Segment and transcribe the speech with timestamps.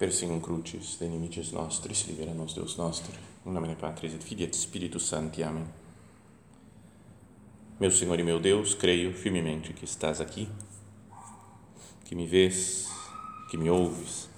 [0.00, 3.12] Persingum crucis de inimicis nostris, libera nos Deus nostro,
[3.44, 5.42] em nome Patris et Filii et Spiritus Sancti.
[5.42, 5.66] Amém.
[7.78, 10.48] Meu Senhor e meu Deus, creio firmemente que estás aqui,
[12.06, 12.88] que me vês,
[13.50, 14.30] que me ouves.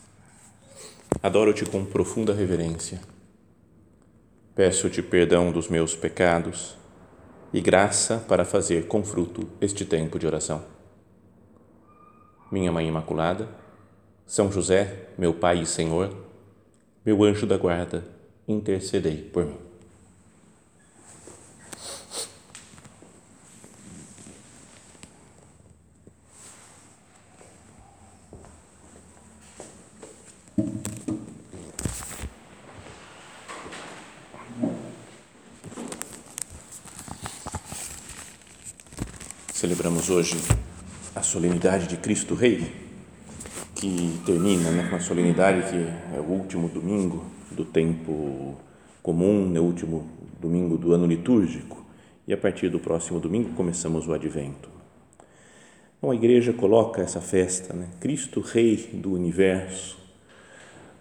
[1.23, 3.01] Adoro-te com profunda reverência.
[4.57, 6.77] Peço-te perdão dos meus pecados
[7.53, 10.65] e graça para fazer com fruto este tempo de oração.
[12.51, 13.62] Minha Mãe Imaculada,
[14.33, 16.11] são José, meu Pai e Senhor,
[17.05, 18.03] meu anjo da guarda,
[18.49, 19.59] intercedei por mim.
[39.53, 40.39] Celebramos hoje
[41.15, 42.92] a solenidade de Cristo Rei
[43.83, 48.55] que termina né, com a solenidade que é o último domingo do tempo
[49.03, 50.09] comum, né, o último
[50.41, 51.85] domingo do ano litúrgico,
[52.25, 54.71] e a partir do próximo domingo começamos o advento.
[55.99, 59.99] Então a igreja coloca essa festa, né, Cristo Rei do Universo,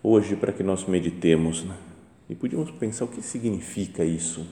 [0.01, 1.75] hoje para que nós meditemos né,
[2.27, 4.43] e podíamos pensar o que significa isso,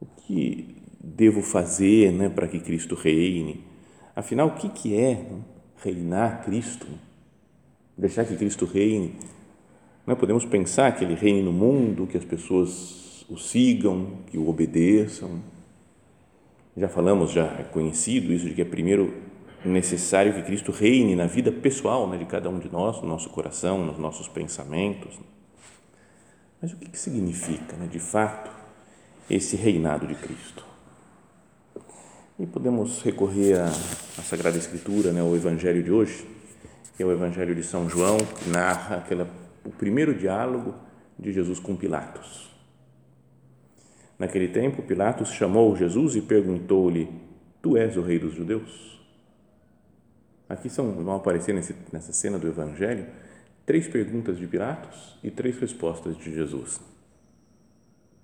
[0.00, 3.62] o que devo fazer né, para que Cristo reine,
[4.16, 5.42] afinal o que, que é né,
[5.82, 6.86] reinar Cristo,
[7.96, 9.14] deixar que Cristo reine.
[10.06, 10.16] Não é?
[10.16, 15.40] podemos pensar que Ele reine no mundo, que as pessoas o sigam, que o obedeçam.
[16.76, 19.14] Já falamos, já é conhecido isso de que é primeiro
[19.64, 23.30] necessário que Cristo reine na vida pessoal né, de cada um de nós, no nosso
[23.30, 25.18] coração, nos nossos pensamentos.
[26.60, 28.50] Mas o que, significa, né, de fato,
[29.28, 30.71] esse reinado de Cristo?
[32.38, 36.26] E podemos recorrer à, à Sagrada Escritura, né, ao Evangelho de hoje,
[36.96, 39.28] que é o Evangelho de São João, que narra aquela,
[39.64, 40.74] o primeiro diálogo
[41.18, 42.50] de Jesus com Pilatos.
[44.18, 47.08] Naquele tempo, Pilatos chamou Jesus e perguntou-lhe:
[47.60, 49.00] Tu és o rei dos judeus?
[50.48, 53.06] Aqui são, vão aparecer nesse, nessa cena do Evangelho
[53.64, 56.80] três perguntas de Pilatos e três respostas de Jesus.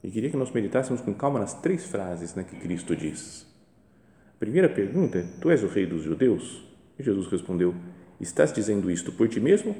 [0.03, 3.47] E queria que nós meditássemos com calma nas três frases né, que Cristo diz.
[4.39, 6.63] Primeira pergunta: Tu és o rei dos judeus?
[6.99, 7.75] E Jesus respondeu:
[8.21, 9.77] Estás dizendo isto por ti mesmo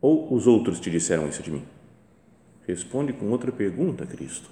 [0.00, 1.62] ou os outros te disseram isso de mim?
[2.66, 4.50] Responde com outra pergunta, Cristo.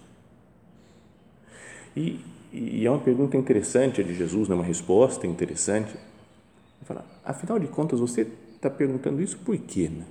[1.96, 2.20] E,
[2.52, 4.54] e é uma pergunta interessante a de Jesus, né?
[4.54, 5.94] uma resposta interessante.
[6.82, 9.88] Fala, afinal de contas, você está perguntando isso por quê?
[9.88, 10.04] Né?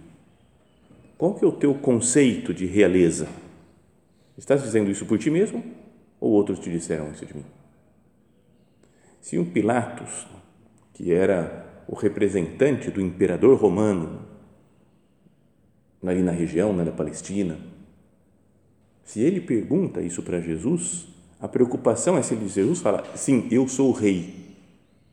[1.17, 3.28] Qual que é o teu conceito de realeza?
[4.38, 5.63] Estás dizendo isso por ti mesmo
[6.19, 7.45] ou outros te disseram isso de mim?
[9.21, 10.25] Se um Pilatos,
[10.93, 14.25] que era o representante do imperador romano
[16.03, 17.59] ali na região né, da Palestina,
[19.03, 21.07] se ele pergunta isso para Jesus,
[21.39, 24.33] a preocupação é se ele, Jesus fala, sim, eu sou o rei.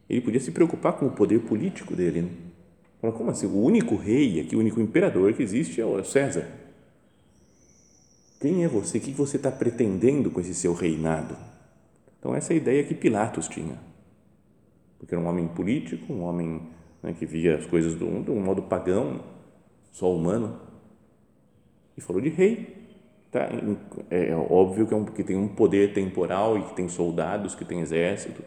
[0.08, 2.22] Ele podia se preocupar com o poder político dele.
[2.22, 2.30] Né?
[3.02, 3.46] Fala, como assim?
[3.46, 6.48] O único rei aqui, o único imperador que existe é o César.
[8.40, 8.96] Quem é você?
[8.96, 11.36] O que você está pretendendo com esse seu reinado?
[12.18, 13.88] Então, essa é a ideia que Pilatos tinha
[14.98, 16.60] porque era um homem político, um homem
[17.02, 19.20] né, que via as coisas do mundo um modo pagão,
[19.92, 20.60] só humano,
[21.96, 22.76] e falou de rei.
[23.30, 23.48] Tá?
[24.10, 27.64] É óbvio que, é um, que tem um poder temporal e que tem soldados, que
[27.64, 28.42] tem exército.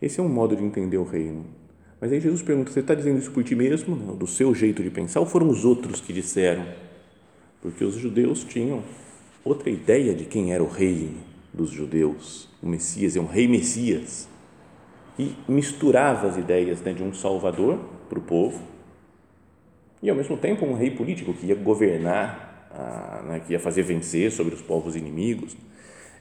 [0.00, 1.46] Esse é um modo de entender o reino.
[2.00, 4.82] Mas aí Jesus pergunta: você está dizendo isso por ti mesmo, não, do seu jeito
[4.82, 6.66] de pensar, ou foram os outros que disseram?
[7.60, 8.82] Porque os judeus tinham
[9.44, 11.16] outra ideia de quem era o rei
[11.52, 14.28] dos judeus, o Messias, é um rei Messias,
[15.18, 17.78] e misturava as ideias né, de um Salvador
[18.08, 18.60] para o povo
[20.02, 23.82] e, ao mesmo tempo, um rei político que ia governar, a, né, que ia fazer
[23.82, 25.56] vencer sobre os povos inimigos.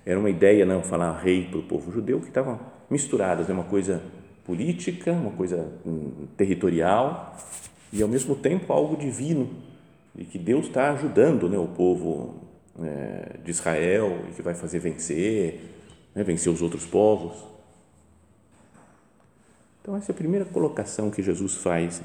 [0.06, 2.59] Era uma ideia, não falar rei para o povo judeu, que estavam
[2.90, 4.01] misturadas, né, uma coisa
[4.44, 7.37] política, uma coisa hum, territorial
[7.93, 9.49] e, ao mesmo tempo, algo divino,
[10.14, 12.48] de que Deus está ajudando né, o povo
[12.84, 15.59] é, de Israel e que vai fazer vencer,
[16.14, 17.43] né, vencer os outros povos.
[19.81, 22.02] Então, essa é a primeira colocação que Jesus faz.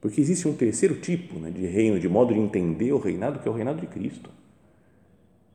[0.00, 3.48] Porque existe um terceiro tipo né, de reino, de modo de entender o reinado, que
[3.48, 4.30] é o reinado de Cristo.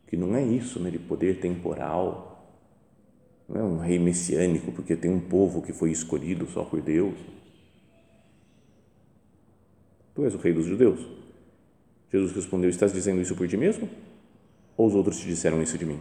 [0.08, 2.30] Que não é isso né, de poder temporal,
[3.48, 7.16] não é um rei messiânico, porque tem um povo que foi escolhido só por Deus.
[10.14, 11.00] Tu és o rei dos judeus?
[12.12, 13.90] Jesus respondeu: Estás dizendo isso por ti mesmo?
[14.76, 16.00] Ou os outros te disseram isso de mim?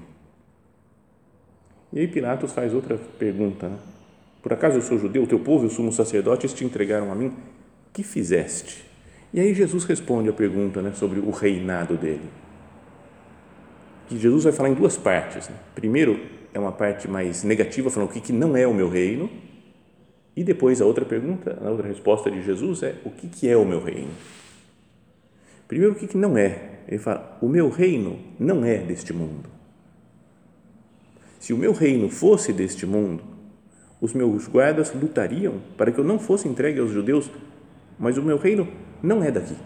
[1.93, 3.79] E aí Pilatos faz outra pergunta: né?
[4.43, 7.15] Por acaso eu sou judeu, o teu povo e o sumo sacerdote te entregaram a
[7.15, 7.33] mim?
[7.99, 8.85] que fizeste?
[9.35, 12.31] E aí Jesus responde a pergunta né, sobre o reinado dele.
[14.07, 15.49] Que Jesus vai falar em duas partes.
[15.49, 15.57] Né?
[15.75, 16.21] Primeiro,
[16.55, 19.29] é uma parte mais negativa, falando o que, não é o meu reino.
[20.37, 23.65] E depois a outra pergunta, a outra resposta de Jesus é o que é o
[23.65, 24.13] meu reino?
[25.69, 26.81] Primeiro, o que, que não é?
[26.89, 29.49] Ele fala: o meu reino não é deste mundo.
[31.39, 33.23] Se o meu reino fosse deste mundo,
[34.01, 37.31] os meus guardas lutariam para que eu não fosse entregue aos judeus,
[37.99, 38.67] mas o meu reino
[39.03, 39.57] não é daqui.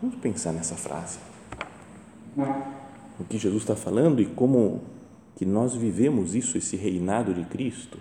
[0.00, 1.18] Vamos pensar nessa frase.
[3.18, 4.82] O que Jesus está falando e como
[5.36, 7.98] que nós vivemos isso, esse reinado de Cristo,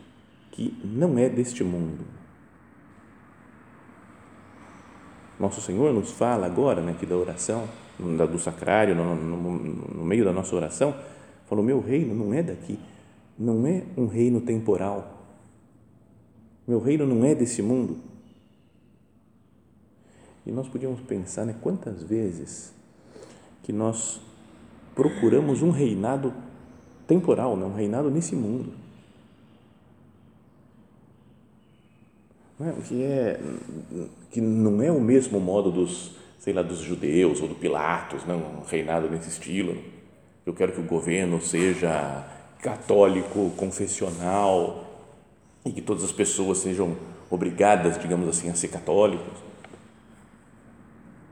[0.51, 2.05] que não é deste mundo.
[5.39, 7.67] Nosso Senhor nos fala agora, né, aqui da oração,
[7.99, 10.95] do sacrário, no, no, no meio da nossa oração,
[11.47, 12.79] falou: Meu reino não é daqui,
[13.37, 15.13] não é um reino temporal.
[16.67, 17.97] Meu reino não é desse mundo.
[20.45, 22.73] E nós podíamos pensar, né, quantas vezes
[23.63, 24.21] que nós
[24.93, 26.33] procuramos um reinado
[27.07, 28.84] temporal, né, um reinado nesse mundo.
[32.59, 32.73] Não é?
[32.87, 33.39] Que, é,
[34.31, 38.37] que não é o mesmo modo dos, sei lá, dos judeus ou do Pilatos, não,
[38.37, 39.77] um reinado nesse estilo.
[40.45, 42.25] Eu quero que o governo seja
[42.61, 44.85] católico, confessional
[45.65, 46.95] e que todas as pessoas sejam
[47.29, 49.33] obrigadas, digamos assim, a ser católicos.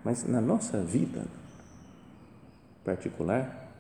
[0.04, 1.26] Mas na nossa vida
[2.84, 3.72] particular,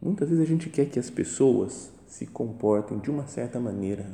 [0.00, 4.06] muitas vezes a gente quer que as pessoas se comportem de uma certa maneira.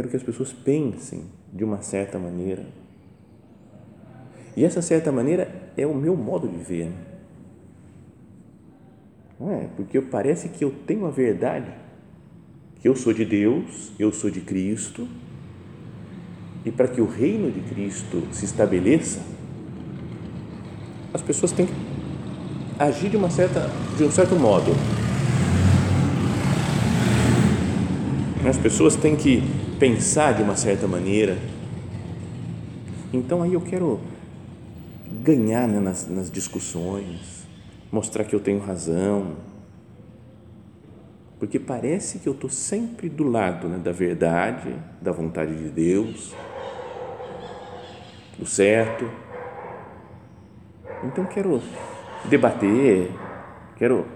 [0.00, 2.64] Quero que as pessoas pensem de uma certa maneira.
[4.56, 6.90] E essa certa maneira é o meu modo de ver.
[9.38, 9.68] Não é?
[9.76, 11.70] Porque parece que eu tenho a verdade,
[12.80, 15.06] que eu sou de Deus, eu sou de Cristo,
[16.64, 19.20] e para que o reino de Cristo se estabeleça,
[21.12, 21.74] as pessoas têm que
[22.78, 23.68] agir de uma certa,
[23.98, 24.72] de um certo modo.
[28.48, 29.42] As pessoas têm que
[29.78, 31.36] pensar de uma certa maneira.
[33.12, 34.00] Então aí eu quero
[35.22, 37.46] ganhar né, nas, nas discussões,
[37.92, 39.36] mostrar que eu tenho razão,
[41.38, 46.34] porque parece que eu estou sempre do lado né, da verdade, da vontade de Deus,
[48.38, 49.10] do certo.
[51.04, 51.60] Então quero
[52.28, 53.10] debater,
[53.76, 54.06] quero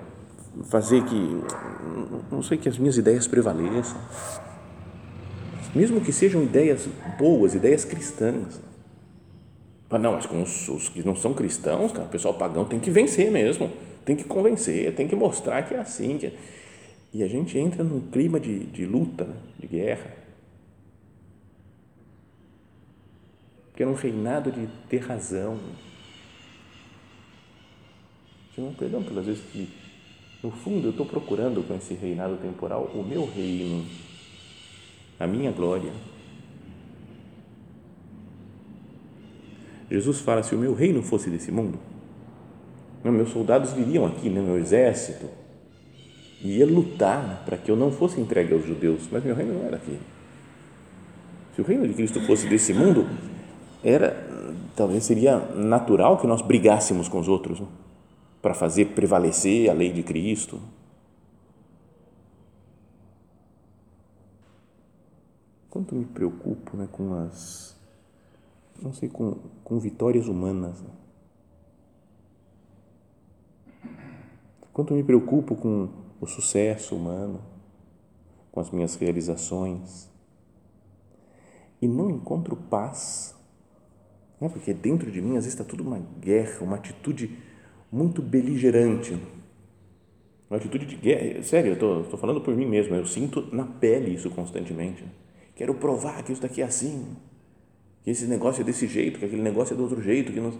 [0.65, 1.43] fazer que,
[2.31, 3.99] não sei, que as minhas ideias prevaleçam
[5.75, 6.87] mesmo que sejam ideias
[7.19, 8.61] boas, ideias cristãs.
[9.91, 12.91] Não, mas com os, os que não são cristãos, cara, o pessoal pagão tem que
[12.91, 13.71] vencer mesmo,
[14.05, 16.19] tem que convencer, tem que mostrar que é assim.
[16.19, 16.33] Que é.
[17.13, 20.11] E a gente entra num clima de, de luta, né, de guerra.
[23.71, 25.59] Porque é um reinado de ter razão.
[28.55, 29.69] Senhor, perdão pelas vezes que,
[30.45, 33.83] no fundo, eu estou procurando com esse reinado temporal o meu reino
[35.19, 35.91] a minha glória.
[39.91, 41.79] Jesus fala: se o meu reino fosse desse mundo,
[43.03, 45.31] meus soldados viriam aqui, né, meu exército,
[46.43, 49.67] e ia lutar para que eu não fosse entregue aos judeus, mas meu reino não
[49.67, 49.99] era aqui.
[51.55, 53.07] Se o reino de Cristo fosse desse mundo,
[53.83, 54.29] era
[54.77, 57.67] talvez seria natural que nós brigássemos com os outros né,
[58.45, 60.61] para fazer prevalecer a lei de Cristo
[65.71, 67.75] quanto me preocupo né, com as,
[68.83, 70.83] não sei, com, com vitórias humanas.
[70.83, 70.91] Né?
[74.75, 75.89] Quanto me preocupo com
[76.21, 77.41] o sucesso humano,
[78.53, 80.11] com as minhas realizações.
[81.81, 83.35] E não encontro paz,
[84.39, 84.51] né?
[84.51, 87.54] porque dentro de mim às vezes está tudo uma guerra, uma atitude
[87.95, 89.17] muito beligerante.
[90.51, 91.43] Uma atitude de guerra.
[91.45, 95.05] Sério, eu estou falando por mim mesmo, eu sinto na pele isso constantemente.
[95.55, 97.17] Quero provar que isso daqui é assim,
[98.03, 100.59] que esse negócio é desse jeito, que aquele negócio é do outro jeito, que nós...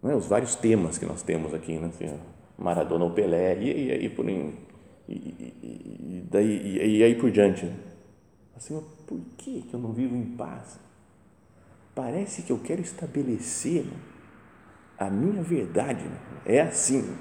[0.00, 1.88] não é os vários temas que nós temos aqui, né?
[1.88, 2.16] Assim,
[2.56, 4.54] Maradona ou Pelé e, e aí por e,
[5.08, 7.68] e, e, daí, e, e aí por diante.
[8.56, 10.78] Assim, por que eu não vivo em paz?
[11.96, 13.84] Parece que eu quero estabelecer
[15.00, 16.04] a minha verdade.
[16.44, 17.16] É assim.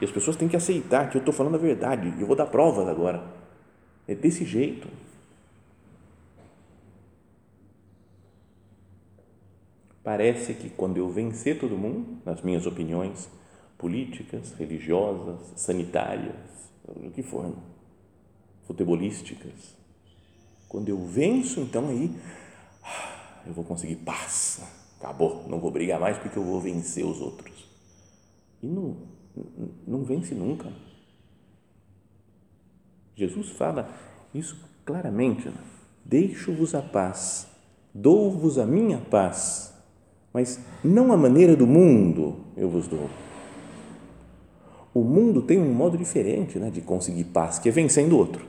[0.00, 2.12] E as pessoas têm que aceitar que eu estou falando a verdade.
[2.18, 3.24] Eu vou dar provas agora.
[4.08, 4.88] É desse jeito.
[10.02, 13.30] Parece que quando eu vencer todo mundo, nas minhas opiniões
[13.78, 16.34] políticas, religiosas, sanitárias,
[16.86, 17.54] o que for,
[18.66, 19.76] futebolísticas.
[20.68, 22.14] Quando eu venço, então aí
[23.46, 24.83] eu vou conseguir paz.
[25.04, 27.68] Acabou, não vou brigar mais porque eu vou vencer os outros.
[28.62, 28.96] E não,
[29.86, 30.72] não vence nunca.
[33.14, 33.86] Jesus fala
[34.34, 35.46] isso claramente.
[35.46, 35.58] Né?
[36.02, 37.46] Deixo-vos a paz,
[37.92, 39.74] dou-vos a minha paz,
[40.32, 43.10] mas não a maneira do mundo eu vos dou.
[44.94, 48.46] O mundo tem um modo diferente né, de conseguir paz, que é vencendo o outro.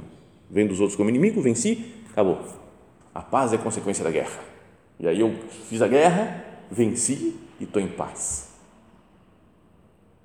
[0.50, 2.39] Vendo os outros como inimigo, venci, acabou.
[3.13, 4.39] A paz é consequência da guerra.
[4.97, 5.35] E aí eu
[5.67, 8.53] fiz a guerra, venci e estou em paz.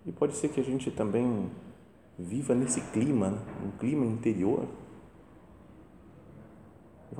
[0.06, 1.50] E pode ser que a gente também
[2.18, 3.38] viva nesse clima, né?
[3.64, 4.66] um clima interior.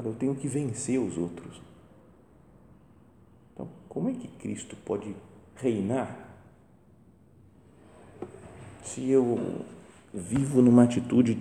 [0.03, 1.61] Eu tenho que vencer os outros.
[3.53, 5.15] Então, como é que Cristo pode
[5.57, 6.29] reinar
[8.83, 9.65] se eu
[10.13, 11.39] vivo numa atitude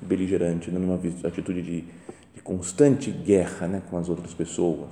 [0.00, 0.78] beligerante, né?
[0.78, 1.80] numa atitude de,
[2.34, 3.82] de constante guerra né?
[3.88, 4.90] com as outras pessoas?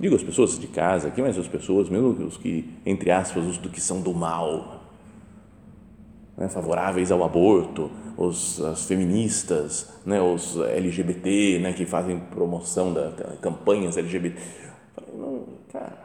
[0.00, 3.58] Digo as pessoas de casa aqui, mas as pessoas, mesmo os que, entre aspas, os
[3.58, 4.80] do que são do mal,
[6.38, 13.10] né, favoráveis ao aborto, os, as feministas, né, os LGBT, né, que fazem promoção da,
[13.10, 14.40] da campanhas LGBT.
[14.94, 15.98] falei, não, cara,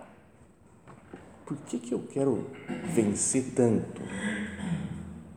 [1.46, 2.48] por que, que eu quero
[2.94, 4.02] vencer tanto?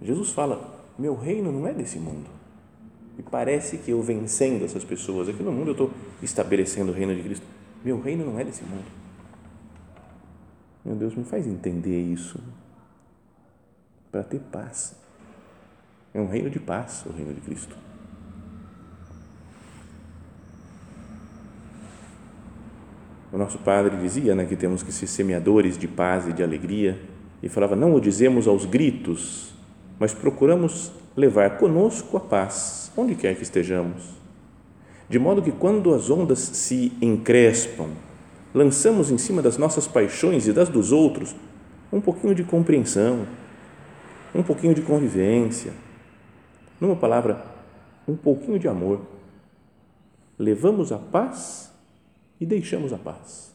[0.03, 2.27] Jesus fala, meu reino não é desse mundo.
[3.17, 7.15] E parece que eu vencendo essas pessoas aqui no mundo, eu estou estabelecendo o reino
[7.15, 7.58] de Cristo.
[7.85, 8.87] Meu reino não é desse mundo.
[10.85, 12.41] Meu Deus, me faz entender isso
[14.11, 14.97] para ter paz.
[16.15, 17.77] É um reino de paz, o reino de Cristo.
[23.31, 26.99] O nosso padre dizia né, que temos que ser semeadores de paz e de alegria,
[27.43, 29.55] e falava: não o dizemos aos gritos,
[29.99, 34.19] mas procuramos levar conosco a paz, onde quer que estejamos.
[35.09, 37.91] De modo que, quando as ondas se encrespam,
[38.53, 41.35] lançamos em cima das nossas paixões e das dos outros
[41.93, 43.27] um pouquinho de compreensão,
[44.35, 45.73] um pouquinho de convivência,
[46.81, 47.45] numa palavra,
[48.07, 49.01] um pouquinho de amor.
[50.39, 51.73] Levamos a paz
[52.39, 53.55] e deixamos a paz.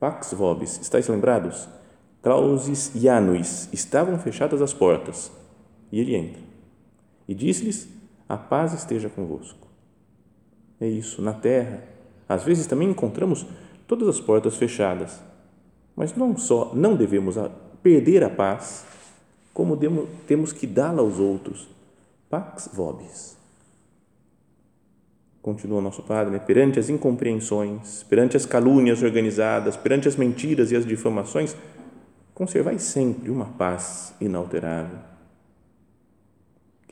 [0.00, 1.68] Pax vobis, estáis lembrados?
[2.22, 5.30] Clausis e Anuis estavam fechadas as portas
[5.90, 6.42] e ele entra
[7.28, 7.88] e diz-lhes:
[8.32, 9.68] A paz esteja convosco.
[10.80, 11.84] É isso, na terra,
[12.26, 13.44] às vezes também encontramos
[13.86, 15.20] todas as portas fechadas,
[15.94, 17.36] mas não só não devemos
[17.82, 18.86] perder a paz,
[19.52, 19.78] como
[20.26, 21.68] temos que dá-la aos outros.
[22.30, 23.36] Pax vobis.
[25.42, 26.38] Continua nosso Padre, né?
[26.38, 31.54] perante as incompreensões, perante as calúnias organizadas, perante as mentiras e as difamações,
[32.32, 35.12] conservai sempre uma paz inalterável.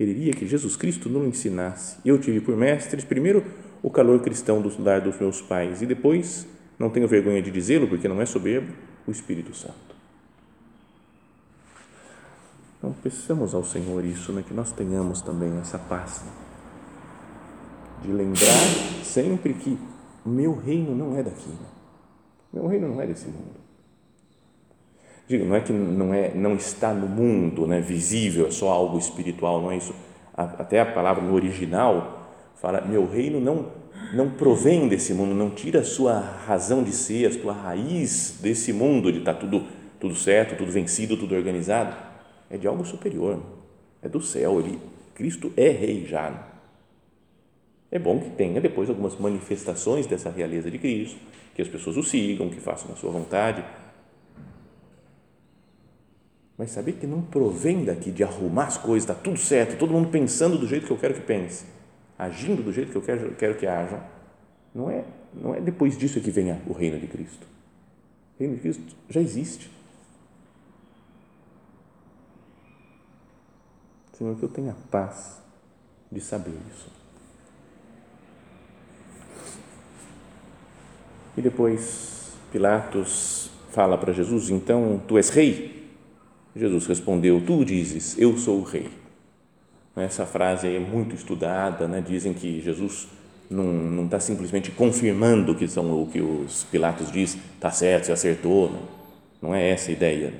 [0.01, 1.99] Quereria que Jesus Cristo nos ensinasse.
[2.03, 3.45] Eu tive por mestres, primeiro,
[3.83, 6.47] o calor cristão do lar dos meus pais e depois,
[6.79, 8.73] não tenho vergonha de dizê-lo porque não é soberbo,
[9.07, 9.95] o Espírito Santo.
[12.79, 16.25] Então, peçamos ao Senhor isso, né, que nós tenhamos também essa paz
[18.03, 19.79] de lembrar sempre que
[20.25, 21.69] meu reino não é daqui, né?
[22.55, 23.60] meu reino não é desse mundo.
[25.31, 28.99] Digo, não é que não é, não está no mundo, né, visível, é só algo
[28.99, 29.95] espiritual, não é isso.
[30.35, 33.79] Até a palavra no original fala: meu reino não
[34.13, 38.73] não provém desse mundo, não tira a sua razão de ser, a sua raiz desse
[38.73, 39.63] mundo de estar tudo
[40.01, 41.95] tudo certo, tudo vencido, tudo organizado
[42.51, 43.41] é de algo superior,
[44.03, 44.59] é do céu.
[44.59, 44.81] Ele,
[45.15, 46.49] Cristo é rei já.
[47.89, 51.21] É bom que tenha depois algumas manifestações dessa realeza de Cristo,
[51.55, 53.63] que as pessoas o sigam, que façam a sua vontade.
[56.61, 60.11] Mas saber que não provém daqui de arrumar as coisas, está tudo certo, todo mundo
[60.11, 61.65] pensando do jeito que eu quero que pense,
[62.19, 63.99] agindo do jeito que eu quero, quero que haja,
[64.75, 65.03] não é,
[65.33, 67.47] não é depois disso que venha o reino de Cristo.
[68.37, 69.71] O reino de Cristo já existe
[74.13, 75.41] Senhor, que eu tenha paz
[76.13, 76.93] de saber isso.
[81.39, 85.80] E depois Pilatos fala para Jesus: Então tu és rei?
[86.55, 88.89] Jesus respondeu: Tu dizes, eu sou o rei.
[89.97, 92.03] Essa frase é muito estudada, né?
[92.07, 93.09] dizem que Jesus
[93.51, 98.71] não está simplesmente confirmando que são o que os Pilatos diz, está certo, se acertou.
[98.71, 98.81] Não,
[99.43, 100.33] não é essa a ideia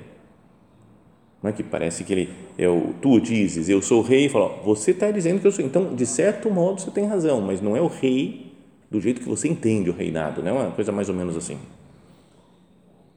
[1.41, 4.49] não é que parece que ele, eu, tu dizes, eu sou o rei, e fala,
[4.63, 5.65] você está dizendo que eu sou.
[5.65, 8.53] Então, de certo modo, você tem razão, mas não é o rei
[8.91, 11.57] do jeito que você entende o reinado, não é uma coisa mais ou menos assim.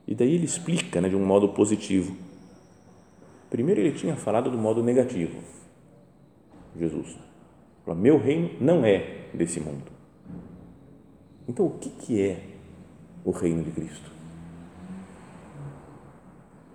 [0.09, 2.17] E daí ele explica né, de um modo positivo.
[3.55, 5.41] Primeiro, ele tinha falado do modo negativo.
[6.77, 7.17] Jesus.
[7.85, 9.93] Falou, meu reino não é desse mundo.
[11.47, 12.49] Então, o que, que é
[13.25, 14.11] o reino de Cristo?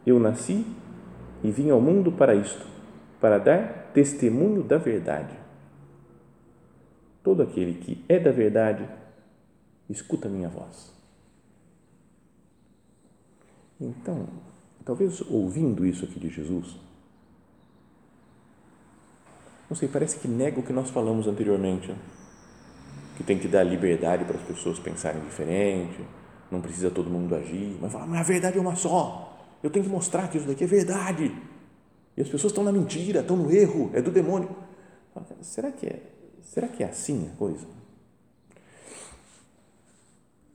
[0.08, 0.66] Eu nasci
[1.44, 2.66] e vim ao mundo para isto,
[3.20, 5.36] para dar testemunho da verdade.
[7.22, 8.88] Todo aquele que é da verdade,
[9.90, 10.94] escuta a minha voz.
[13.82, 14.30] Então,
[14.90, 16.76] talvez ouvindo isso aqui de Jesus,
[19.70, 21.94] não sei, parece que nega o que nós falamos anteriormente,
[23.16, 26.04] que tem que dar liberdade para as pessoas pensarem diferente,
[26.50, 29.38] não precisa todo mundo agir, mas fala, mas a verdade é uma só.
[29.62, 31.40] Eu tenho que mostrar que isso daqui é verdade.
[32.18, 34.56] E as pessoas estão na mentira, estão no erro, é do demônio.
[35.42, 36.02] Será que é,
[36.42, 37.68] será que é assim a coisa?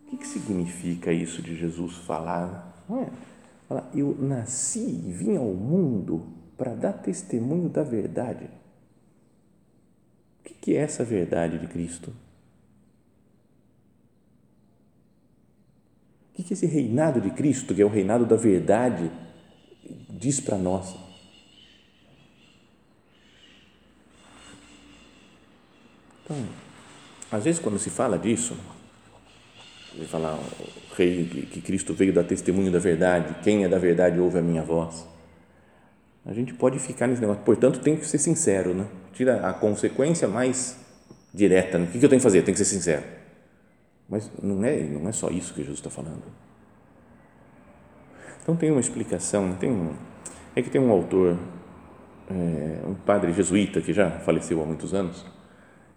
[0.02, 2.82] O que, que significa isso de Jesus falar?
[2.88, 3.33] Não é?
[3.68, 8.48] Fala, eu nasci e vim ao mundo para dar testemunho da verdade.
[10.40, 12.12] O que, é essa verdade de Cristo?
[16.30, 19.10] O que esse reinado de Cristo, que é o reinado da verdade,
[20.10, 20.94] diz para nós?
[26.22, 26.36] Então,
[27.30, 28.56] às vezes, quando se fala disso,
[29.96, 30.38] ele fala
[30.96, 34.62] rei que Cristo veio dar testemunho da verdade, quem é da verdade ouve a minha
[34.62, 35.06] voz.
[36.26, 38.86] A gente pode ficar nesse negócio, portanto, tem que ser sincero, né?
[39.12, 40.78] Tira a consequência mais
[41.32, 41.78] direta.
[41.78, 41.86] Né?
[41.86, 42.42] O que eu tenho que fazer?
[42.42, 43.02] Tem que ser sincero
[44.08, 46.22] mas não é, não é só isso que Jesus está falando.
[48.42, 49.94] Então tem uma explicação, tem um,
[50.54, 51.38] é que tem um autor,
[52.30, 55.24] é, um padre jesuíta que já faleceu há muitos anos,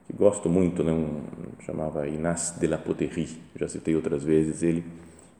[0.07, 1.21] que gosto muito, né, um,
[1.65, 4.85] chamava Inácio de la Poterie, já citei outras vezes ele,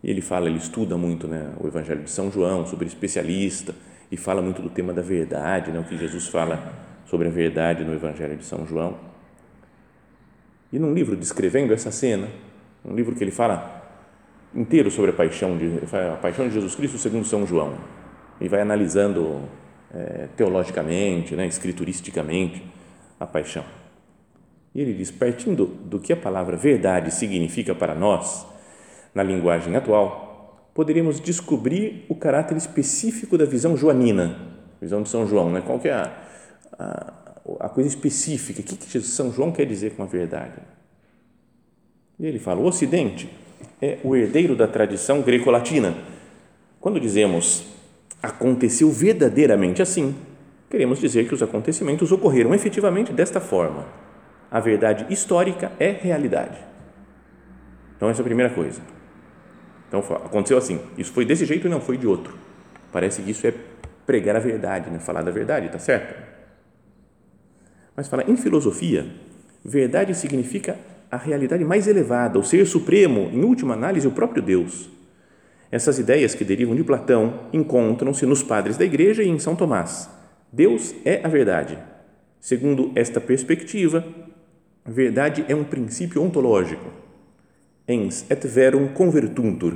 [0.04, 3.74] ele fala, ele estuda muito né, o Evangelho de São João, sobre especialista,
[4.12, 6.74] e fala muito do tema da verdade, né, o que Jesus fala
[7.06, 8.98] sobre a verdade no Evangelho de São João.
[10.72, 12.28] E num livro descrevendo essa cena,
[12.84, 13.78] um livro que ele fala
[14.54, 15.80] inteiro sobre a paixão de
[16.14, 17.78] a paixão de Jesus Cristo segundo São João
[18.40, 19.42] e vai analisando
[19.94, 22.64] é, teologicamente, né, escrituristicamente
[23.20, 23.64] a paixão.
[24.78, 28.46] E ele diz, partindo do que a palavra verdade significa para nós
[29.12, 34.40] na linguagem atual, poderíamos descobrir o caráter específico da visão joanina,
[34.80, 35.64] visão de São João, né?
[35.66, 36.16] Qual que é a,
[36.78, 37.14] a,
[37.62, 38.62] a coisa específica?
[38.62, 40.60] O que, que São João quer dizer com a verdade?
[42.20, 43.28] E ele fala: o Ocidente
[43.82, 45.98] é o herdeiro da tradição greco-latina.
[46.80, 47.66] Quando dizemos
[48.22, 50.16] aconteceu verdadeiramente assim,
[50.70, 54.07] queremos dizer que os acontecimentos ocorreram efetivamente desta forma.
[54.50, 56.58] A verdade histórica é realidade.
[57.96, 58.82] Então, essa é a primeira coisa.
[59.88, 60.80] Então, aconteceu assim.
[60.98, 62.38] Isso foi desse jeito e não foi de outro.
[62.92, 63.54] Parece que isso é
[64.06, 65.00] pregar a verdade, né?
[65.00, 66.16] falar da verdade, tá certo?
[67.96, 69.06] Mas fala, em filosofia,
[69.66, 70.78] verdade significa
[71.12, 74.90] a realidade mais elevada, o ser supremo, em última análise, o próprio Deus.
[75.72, 80.10] Essas ideias que derivam de Platão encontram-se nos padres da igreja e em São Tomás.
[80.52, 81.78] Deus é a verdade.
[82.40, 84.06] Segundo esta perspectiva,
[84.88, 86.90] verdade é um princípio ontológico.
[87.88, 89.74] Ens et verum convertuntur.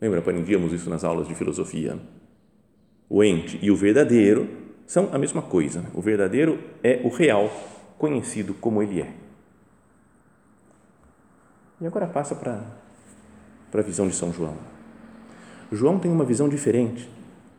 [0.00, 1.98] Lembra, aprendíamos isso nas aulas de filosofia.
[3.08, 4.48] O ente e o verdadeiro
[4.86, 5.84] são a mesma coisa.
[5.94, 7.50] O verdadeiro é o real,
[7.98, 9.12] conhecido como ele é.
[11.80, 12.64] E agora passa para,
[13.70, 14.56] para a visão de São João.
[15.70, 17.08] João tem uma visão diferente.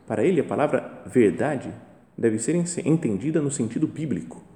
[0.06, 1.72] Para ele, a palavra verdade
[2.16, 4.47] deve ser entendida no sentido bíblico.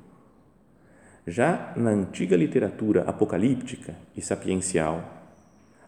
[1.26, 5.22] Já na antiga literatura apocalíptica e sapiencial,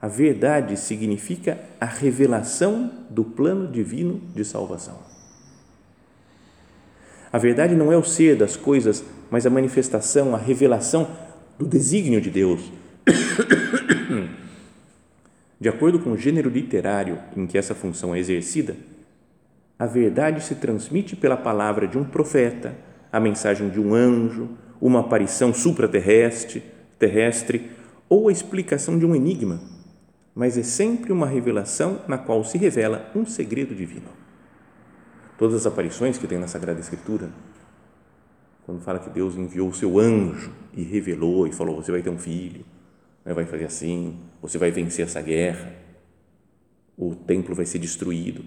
[0.00, 4.98] a verdade significa a revelação do plano divino de salvação.
[7.32, 11.08] A verdade não é o ser das coisas, mas a manifestação, a revelação
[11.58, 12.70] do desígnio de Deus
[15.60, 18.76] de acordo com o gênero literário em que essa função é exercida,
[19.78, 22.74] a verdade se transmite pela palavra de um profeta,
[23.12, 24.48] a mensagem de um anjo,
[24.80, 26.62] uma aparição supraterrestre,
[26.98, 27.70] terrestre
[28.08, 29.60] ou a explicação de um enigma,
[30.34, 34.08] mas é sempre uma revelação na qual se revela um segredo divino.
[35.38, 37.30] Todas as aparições que tem na Sagrada Escritura,
[38.64, 42.10] quando fala que Deus enviou o seu anjo e revelou e falou: Você vai ter
[42.10, 42.64] um filho,
[43.24, 45.74] né, vai fazer assim, você vai vencer essa guerra,
[46.96, 48.44] o templo vai ser destruído.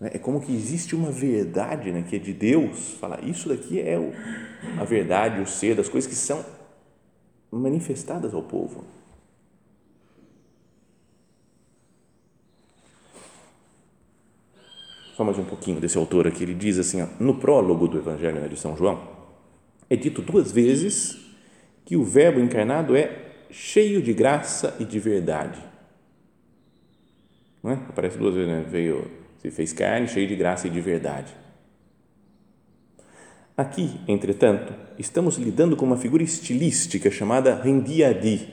[0.00, 3.80] Né, é como que existe uma verdade né, que é de Deus, fala, isso daqui
[3.80, 4.12] é o,
[4.80, 6.44] a verdade, o ser das coisas que são
[7.50, 8.84] manifestadas ao povo.
[15.18, 16.44] só mais um pouquinho desse autor aqui.
[16.44, 19.02] Ele diz assim: no prólogo do Evangelho né, de São João,
[19.90, 21.18] é dito duas vezes
[21.84, 25.58] que o Verbo encarnado é cheio de graça e de verdade.
[27.60, 27.74] Não é?
[27.74, 28.64] Aparece duas vezes, né?
[28.68, 31.34] veio, se fez carne, cheio de graça e de verdade.
[33.56, 38.48] Aqui, entretanto, estamos lidando com uma figura estilística chamada rendiadi.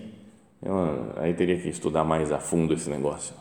[0.64, 3.36] É aí teria que estudar mais a fundo esse negócio.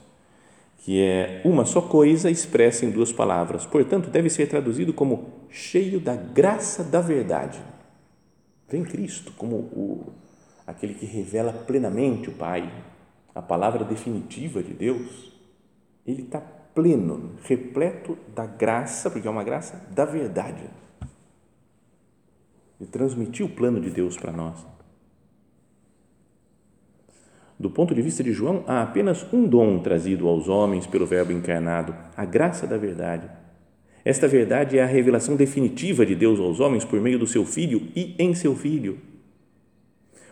[0.80, 3.64] Que é uma só coisa expressa em duas palavras.
[3.64, 7.59] Portanto, deve ser traduzido como cheio da graça da verdade.
[8.68, 10.12] Vem Cristo como o,
[10.66, 12.70] aquele que revela plenamente o Pai,
[13.35, 15.33] a palavra definitiva de Deus.
[16.07, 16.42] Ele está
[16.75, 20.65] pleno, repleto da graça, porque é uma graça da verdade
[22.79, 24.67] de transmitir o plano de Deus para nós.
[27.59, 31.33] Do ponto de vista de João, há apenas um dom trazido aos homens pelo Verbo
[31.33, 33.31] encarnado, a graça da verdade.
[34.05, 37.89] Esta verdade é a revelação definitiva de Deus aos homens por meio do seu Filho
[37.95, 38.99] e em seu Filho.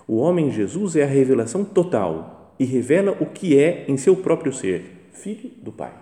[0.06, 4.52] O homem Jesus é a revelação total e revela o que é em seu próprio
[4.52, 6.01] ser, Filho do Pai.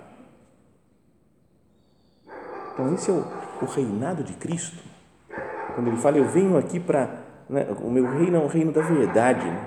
[2.80, 3.24] Então, esse é o,
[3.62, 4.90] o reinado de Cristo
[5.74, 7.08] quando ele fala, eu venho aqui para.
[7.48, 9.46] Né, o meu reino é um reino da verdade.
[9.46, 9.66] Né?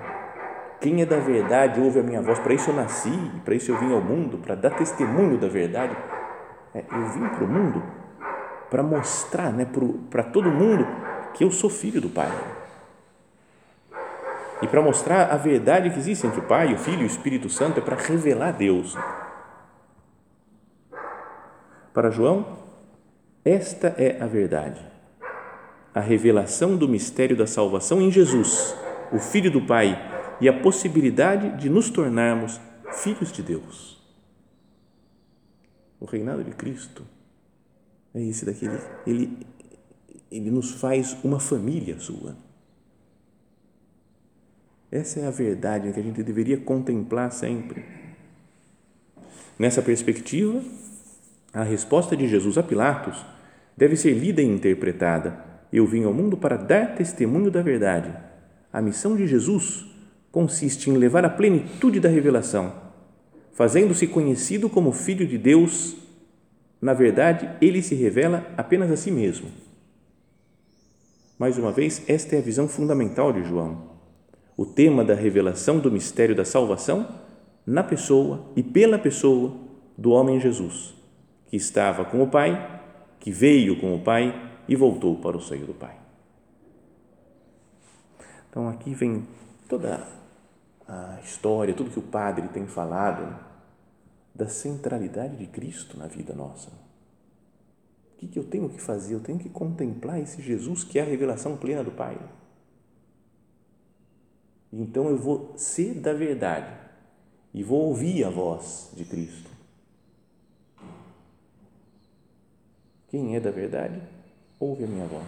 [0.80, 2.39] Quem é da verdade ouve a minha voz.
[2.39, 5.95] Para isso eu nasci, para isso eu vim ao mundo, para dar testemunho da verdade.
[6.73, 7.84] É, eu vim para o mundo
[8.69, 9.67] para mostrar né,
[10.10, 10.88] para todo mundo
[11.34, 12.32] que eu sou filho do Pai.
[14.62, 17.49] E para mostrar a verdade que existe entre o Pai, o Filho e o Espírito
[17.49, 18.97] Santo, é para revelar Deus.
[21.93, 22.62] Para João,
[23.43, 24.93] esta é a verdade
[25.93, 28.75] a revelação do mistério da salvação em Jesus,
[29.12, 32.60] o Filho do Pai, e a possibilidade de nos tornarmos
[33.03, 34.01] filhos de Deus.
[35.99, 37.03] O reinado de Cristo
[38.13, 39.47] é esse daqui, ele, ele,
[40.32, 42.36] ele nos faz uma família sua.
[44.91, 47.86] Essa é a verdade que a gente deveria contemplar sempre.
[49.58, 50.62] Nessa perspectiva,
[51.54, 53.24] a resposta de Jesus a Pilatos
[53.78, 58.16] deve ser lida e interpretada eu vim ao mundo para dar testemunho da verdade.
[58.72, 59.84] A missão de Jesus
[60.32, 62.72] consiste em levar a plenitude da revelação,
[63.54, 65.96] fazendo-se conhecido como Filho de Deus.
[66.80, 69.50] Na verdade, ele se revela apenas a si mesmo.
[71.39, 73.94] Mais uma vez, esta é a visão fundamental de João.
[74.56, 77.08] O tema da revelação do mistério da salvação
[77.66, 79.56] na pessoa e pela pessoa
[79.98, 80.94] do homem Jesus,
[81.54, 82.82] que estava com o Pai,
[83.20, 84.34] que veio com o Pai
[84.68, 85.96] e voltou para o seio do Pai.
[88.50, 89.28] Então aqui vem
[89.70, 90.04] toda
[90.88, 93.39] a história, tudo que o padre tem falado
[94.34, 96.70] da centralidade de Cristo na vida nossa.
[96.70, 99.13] O que, que eu tenho que fazer?
[99.13, 102.18] Eu tenho que contemplar esse Jesus que é a revelação plena do Pai.
[104.72, 106.74] Então eu vou ser da verdade
[107.54, 109.53] e vou ouvir a voz de Cristo.
[113.13, 114.02] Quem é da verdade?
[114.60, 115.28] ouve a minha voz.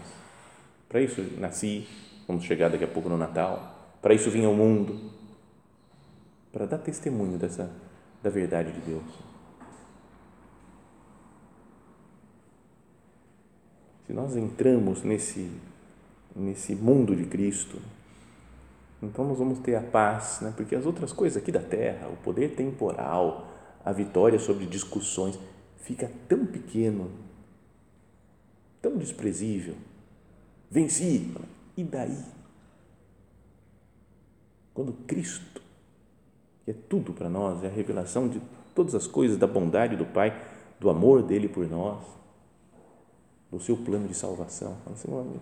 [0.90, 1.88] Para isso nasci,
[2.28, 5.12] vamos chegar daqui a pouco no Natal, para isso vim ao mundo,
[6.52, 7.72] para dar testemunho dessa
[8.24, 9.04] da verdade de Deus.
[14.08, 15.52] Se nós entramos nesse
[16.36, 17.80] nesse mundo de Cristo,
[19.00, 20.52] então nós vamos ter a paz, né?
[20.58, 23.48] porque as outras coisas aqui da terra, o poder temporal,
[23.86, 25.38] a vitória sobre discussões,
[25.78, 27.25] fica tão pequeno
[28.86, 29.74] tão desprezível.
[30.70, 31.34] Venci.
[31.76, 32.24] E daí?
[34.76, 35.60] Quando Cristo,
[36.64, 38.40] que é tudo para nós, é a revelação de
[38.76, 40.40] todas as coisas, da bondade do Pai,
[40.80, 42.00] do amor dele por nós,
[43.52, 44.78] do seu plano de salvação.
[44.96, 45.40] Senhor, me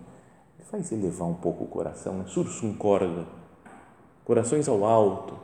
[0.70, 2.24] faz elevar um pouco o coração, né?
[2.26, 3.26] sursum corda,
[4.24, 5.36] corações ao alto.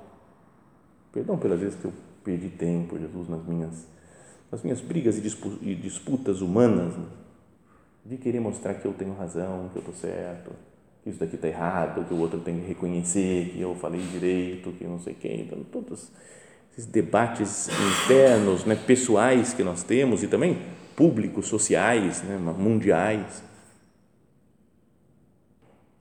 [1.12, 1.92] Perdão pelas vezes que eu
[2.24, 3.86] perdi tempo, Jesus, nas minhas,
[4.50, 7.06] nas minhas brigas e disputas humanas, né?
[8.04, 10.52] De querer mostrar que eu tenho razão, que eu estou certo,
[11.02, 14.72] que isso daqui está errado, que o outro tem que reconhecer que eu falei direito,
[14.72, 15.42] que não sei quem.
[15.42, 16.10] Então, todos
[16.72, 20.58] esses debates internos, né, pessoais que nós temos e também
[20.96, 23.42] públicos, sociais, né, mundiais.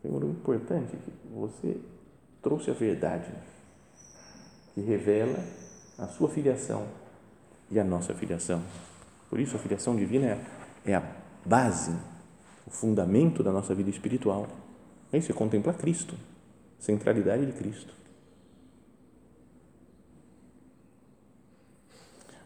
[0.01, 1.77] Senhor, o importante é que você
[2.41, 3.31] trouxe a verdade,
[4.73, 5.39] que revela
[5.97, 6.87] a sua filiação
[7.69, 8.61] e a nossa filiação.
[9.29, 11.03] Por isso, a filiação divina é, é a
[11.45, 11.95] base,
[12.65, 14.47] o fundamento da nossa vida espiritual.
[15.11, 16.15] É isso, é contemplar Cristo,
[16.77, 17.93] centralidade de Cristo.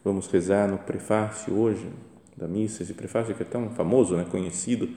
[0.03, 1.89] Vamos rezar no prefácio hoje
[2.35, 4.89] da missa, esse prefácio que é tão famoso, né, conhecido,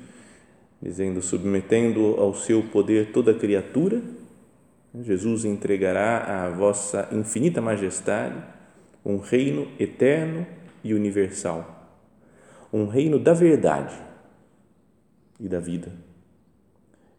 [0.83, 4.03] dizendo: submetendo ao seu poder toda criatura,
[4.95, 8.37] Jesus entregará à vossa infinita majestade
[9.05, 10.47] um reino eterno
[10.83, 11.76] e universal,
[12.73, 13.95] um reino da verdade
[15.39, 15.93] e da vida,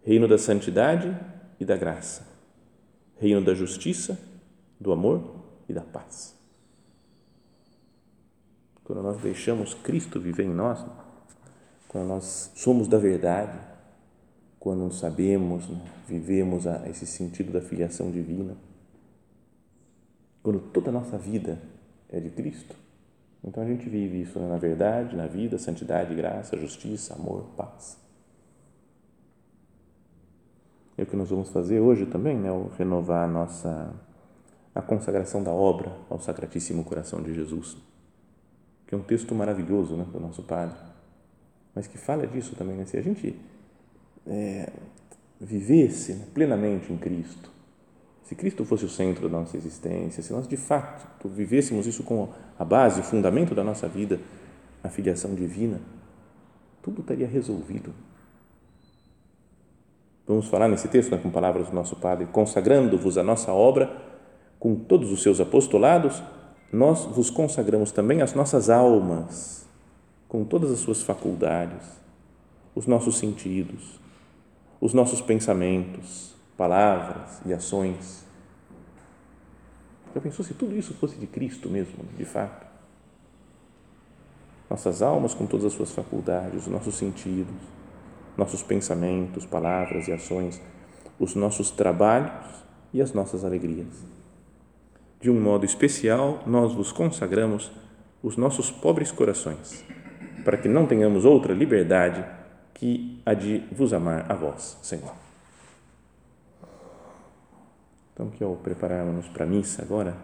[0.04, 1.16] reino da santidade
[1.60, 2.28] e da graça,
[3.18, 4.20] reino da justiça,
[4.80, 6.36] do amor e da paz.
[8.84, 10.86] Quando nós deixamos Cristo viver em nós,
[11.88, 13.58] quando nós somos da verdade,
[14.60, 18.56] quando sabemos, né, vivemos a, esse sentido da filiação divina,
[20.42, 21.62] quando toda a nossa vida
[22.10, 22.76] é de Cristo,
[23.44, 27.98] então a gente vive isso né, na verdade, na vida, santidade, graça, justiça, amor, paz.
[30.98, 32.52] É o que nós vamos fazer hoje também, né?
[32.52, 33.94] O renovar a nossa
[34.74, 37.78] a consagração da obra ao Sacratíssimo Coração de Jesus,
[38.86, 40.78] que é um texto maravilhoso, né, do nosso Padre,
[41.74, 42.86] mas que fala disso também, né?
[42.86, 43.40] Se a gente
[44.28, 44.72] é,
[45.40, 47.50] vivesse né, plenamente em Cristo,
[48.28, 52.28] se Cristo fosse o centro da nossa existência, se nós de fato vivêssemos isso com
[52.60, 54.20] a base, o fundamento da nossa vida,
[54.84, 55.80] a filiação divina,
[56.82, 57.94] tudo estaria resolvido.
[60.28, 63.96] Vamos falar nesse texto né, com palavras do nosso Padre, consagrando-vos a nossa obra
[64.60, 66.22] com todos os seus apostolados,
[66.70, 69.66] nós vos consagramos também as nossas almas,
[70.28, 71.88] com todas as suas faculdades,
[72.76, 74.02] os nossos sentidos,
[74.82, 78.26] os nossos pensamentos, palavras e ações.
[80.14, 82.66] Já pensou se tudo isso fosse de Cristo mesmo, de fato?
[84.70, 87.56] Nossas almas com todas as suas faculdades, os nossos sentidos,
[88.36, 90.60] nossos pensamentos, palavras e ações,
[91.20, 94.06] os nossos trabalhos e as nossas alegrias.
[95.22, 97.72] De um modo especial, nós vos consagramos
[98.22, 99.84] os nossos pobres corações,
[100.44, 102.26] para que não tenhamos outra liberdade
[102.74, 105.27] que a de vos amar a vós, Senhor.
[108.18, 110.18] Então, que ao prepararmos para a missa agora,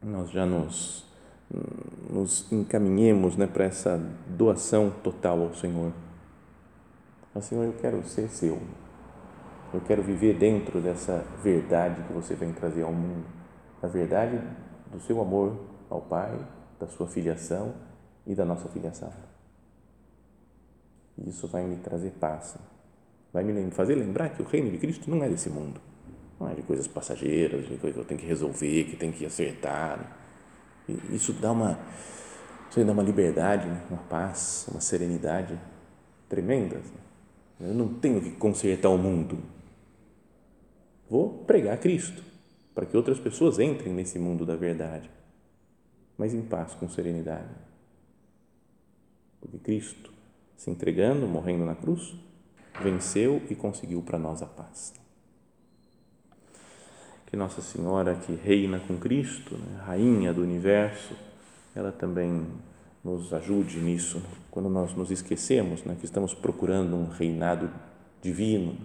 [0.00, 1.04] nós já nos,
[2.08, 5.92] nos encaminhemos né, para essa doação total ao Senhor
[7.34, 8.60] mas, Senhor, eu quero ser seu.
[9.72, 13.24] Eu quero viver dentro dessa verdade que você vem trazer ao mundo.
[13.82, 14.40] A verdade
[14.90, 15.56] do seu amor
[15.88, 16.36] ao Pai,
[16.78, 17.72] da sua filiação
[18.26, 19.12] e da nossa filiação.
[21.16, 22.58] E isso vai me trazer paz.
[23.32, 25.80] Vai me fazer lembrar que o reino de Cristo não é desse mundo.
[26.48, 30.16] É de coisas passageiras, de coisas que eu tenho que resolver, que tenho que acertar.
[30.88, 31.78] E isso dá uma,
[32.70, 33.82] isso dá uma liberdade, né?
[33.90, 35.58] uma paz, uma serenidade
[36.28, 36.80] tremenda.
[37.60, 39.38] Eu não tenho que consertar o mundo.
[41.10, 42.22] Vou pregar Cristo
[42.74, 45.10] para que outras pessoas entrem nesse mundo da verdade,
[46.16, 47.50] mas em paz, com serenidade.
[49.40, 50.12] Porque Cristo,
[50.56, 52.14] se entregando, morrendo na cruz,
[52.82, 54.94] venceu e conseguiu para nós a paz.
[57.30, 61.14] Que Nossa Senhora, que reina com Cristo, né, rainha do universo,
[61.74, 62.44] ela também
[63.04, 67.70] nos ajude nisso, quando nós nos esquecemos né, que estamos procurando um reinado
[68.20, 68.76] divino,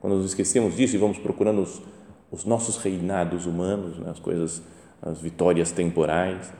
[0.00, 1.82] quando nos esquecemos disso e vamos procurando os,
[2.30, 4.62] os nossos reinados humanos, né, as coisas,
[5.02, 6.52] as vitórias temporais,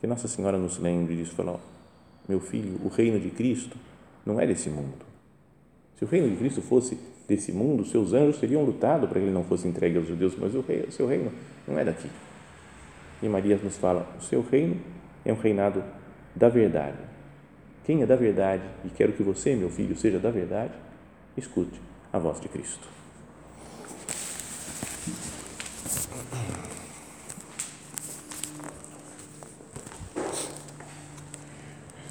[0.00, 1.60] que Nossa Senhora nos lembre disso, falou,
[2.28, 3.76] meu filho, o reino de Cristo
[4.24, 5.09] não é desse mundo.
[6.00, 9.34] Se o reino de Cristo fosse desse mundo, seus anjos teriam lutado para que ele
[9.34, 11.30] não fosse entregue aos judeus, mas o, rei, o seu reino
[11.68, 12.08] não é daqui.
[13.22, 14.78] E Maria nos fala, o seu reino
[15.26, 15.84] é um reinado
[16.34, 16.96] da verdade.
[17.84, 20.72] Quem é da verdade e quero que você, meu filho, seja da verdade,
[21.36, 21.78] escute
[22.10, 22.88] a voz de Cristo.